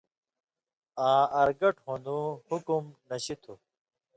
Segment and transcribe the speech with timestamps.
[1.09, 3.53] آں اَرگٹ ہُون٘دُوں حُکُم نشیۡ تھُو۔